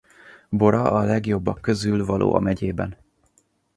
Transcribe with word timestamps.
Bora 0.51 0.83
a 0.91 1.03
legjobbak 1.03 1.61
közül 1.61 2.05
való 2.05 2.33
a 2.33 2.39
megyében. 2.39 2.97